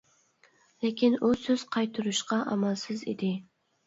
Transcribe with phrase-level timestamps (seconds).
[0.85, 3.31] لېكىن ئۇ سۆز قايتۇرۇشقا ئامالسىز ئىدى.